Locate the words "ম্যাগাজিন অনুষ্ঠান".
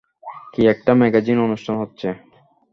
0.93-1.75